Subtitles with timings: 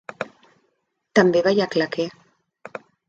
[1.19, 2.07] També balla claqué.